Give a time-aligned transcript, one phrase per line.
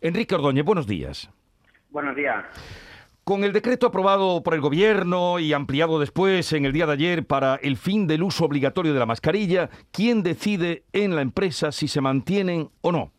[0.00, 1.30] Enrique Ordóñez, buenos días.
[1.90, 2.44] Buenos días.
[3.24, 7.26] Con el decreto aprobado por el Gobierno y ampliado después en el día de ayer
[7.26, 11.88] para el fin del uso obligatorio de la mascarilla, ¿quién decide en la empresa si
[11.88, 13.12] se mantienen o no?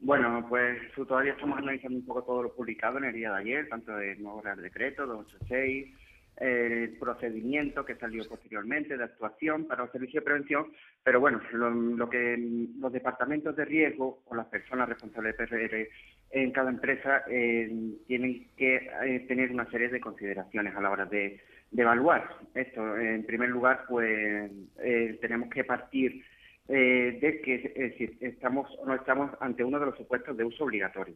[0.00, 3.68] Bueno, pues todavía estamos analizando un poco todo lo publicado en el día de ayer,
[3.68, 5.88] tanto el nuevo Real Decreto 286,
[6.40, 10.66] el procedimiento que salió posteriormente de actuación para el servicio de prevención,
[11.02, 12.36] pero bueno, lo, que
[12.78, 15.88] los departamentos de riesgo o las personas responsables de PRR
[16.30, 17.70] en cada empresa eh,
[18.06, 21.40] tienen que eh, tener una serie de consideraciones a la hora de,
[21.76, 22.96] evaluar esto.
[22.96, 24.50] En primer lugar, pues
[24.82, 26.24] eh, tenemos que partir
[26.66, 31.14] de que estamos o no estamos ante uno de los supuestos de uso obligatorio,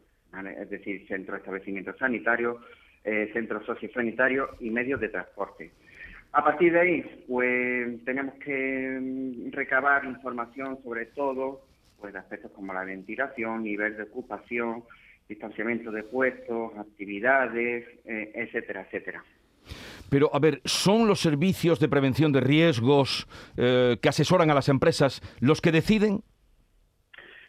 [0.59, 2.57] es decir, centro de establecimientos sanitarios,
[3.03, 5.71] eh, centros sociosanitarios y medios de transporte.
[6.31, 11.61] A partir de ahí, pues tenemos que mm, recabar información sobre todo
[11.99, 14.83] pues, de aspectos como la ventilación, nivel de ocupación,
[15.29, 19.23] distanciamiento de puestos, actividades, eh, etcétera, etcétera.
[20.09, 24.69] Pero, a ver, ¿son los servicios de prevención de riesgos eh, que asesoran a las
[24.69, 26.21] empresas los que deciden?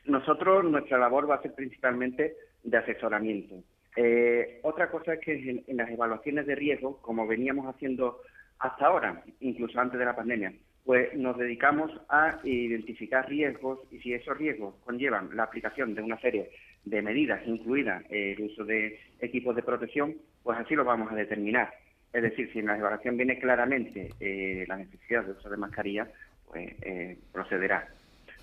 [0.05, 3.57] Nosotros, nuestra labor va a ser principalmente de asesoramiento.
[3.97, 8.21] Eh, otra cosa es que en, las evaluaciones de riesgo, como veníamos haciendo
[8.59, 10.53] hasta ahora, incluso antes de la pandemia,
[10.85, 16.21] pues nos dedicamos a identificar riesgos y si esos riesgos conllevan la aplicación de una
[16.21, 16.51] serie
[16.85, 21.73] de medidas, incluida el uso de equipos de protección, pues así lo vamos a determinar.
[22.13, 26.09] Es decir, si en la evaluación viene claramente eh, la necesidad de uso de mascarilla,
[26.47, 27.89] pues eh, procederá.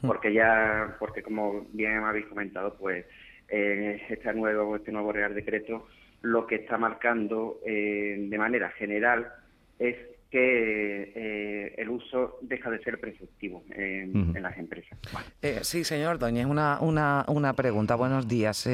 [0.01, 0.07] Mm.
[0.07, 3.05] Porque ya, porque como bien habéis comentado, pues
[3.51, 5.87] eh, este nuevo este nuevo Real Decreto
[6.21, 9.31] lo que está marcando eh, de manera general
[9.79, 9.97] es
[10.31, 14.97] que eh, el uso deja de ser preceptivo en, las empresas.
[15.41, 17.95] Eh, sí, señor Doñez, una, una, una pregunta.
[17.95, 18.67] Buenos días.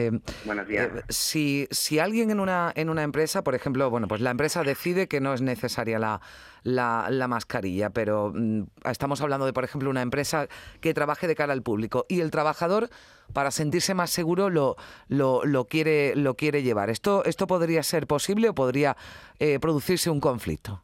[0.45, 0.89] Buenos días.
[1.09, 5.08] si, si alguien en una, en una empresa, por ejemplo, bueno, pues la empresa decide
[5.08, 6.22] que no es necesaria la,
[6.61, 10.47] la, la mascarilla, pero mm, estamos hablando de, por ejemplo, una empresa
[10.79, 12.89] que trabaje de cara al público y el trabajador
[13.34, 14.75] para sentirse más seguro lo,
[15.07, 16.91] lo, lo, quiere, lo quiere llevar.
[16.91, 18.95] ¿Esto, ¿Esto podría ser posible o podría
[19.39, 20.84] eh, producirse un conflicto?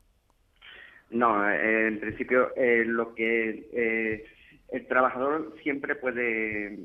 [1.13, 4.25] No, eh, en principio eh, lo que
[4.72, 6.79] el trabajador siempre puede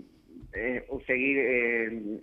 [1.06, 2.22] seguir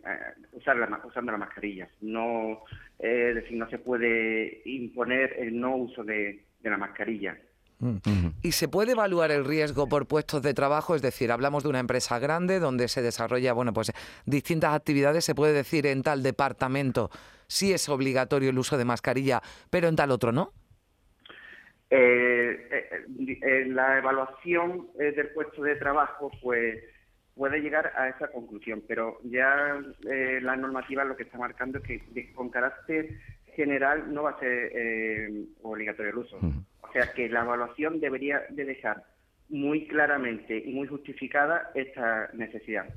[0.51, 1.89] usar la, usando la mascarilla.
[2.01, 2.61] No,
[2.99, 7.37] es decir, no se puede imponer el no uso de la mascarilla.
[7.79, 7.97] Mm.
[8.41, 10.95] ¿Y se puede evaluar el riesgo por puestos de trabajo?
[10.95, 13.91] Es decir, hablamos de una empresa grande donde se desarrolla, bueno, pues
[14.25, 15.25] distintas actividades.
[15.25, 17.09] Se puede decir en tal departamento
[17.47, 20.53] si es obligatorio el uso de mascarilla, pero en tal otro no.
[21.97, 23.05] Eh, eh,
[23.41, 26.83] eh la evaluación eh, del puesto de trabajo, pues
[27.35, 29.77] puede llegar a esa conclusión, pero ya
[30.41, 33.09] la normativa lo que está marcando es que con carácter
[33.55, 36.37] general no va a ser obligatorio el uso.
[36.37, 39.03] O sea que la evaluación debería de dejar
[39.49, 42.87] muy claramente y muy justificada esta necesidad.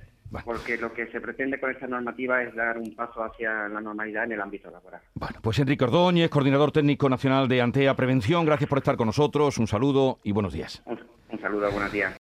[0.45, 4.25] Porque lo que se pretende con esta normativa es dar un paso hacia la normalidad
[4.25, 5.01] en el ámbito laboral.
[5.15, 9.59] Bueno, pues Enrique Ordóñez, coordinador técnico nacional de Antea Prevención, gracias por estar con nosotros,
[9.59, 10.83] un saludo y buenos días.
[10.85, 11.01] Un,
[11.31, 12.15] un saludo, buenos días.